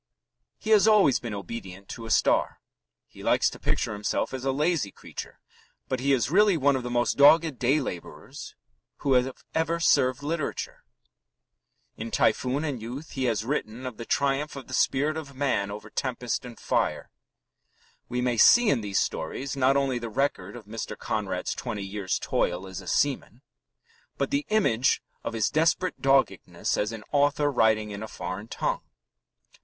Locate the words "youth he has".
12.81-13.45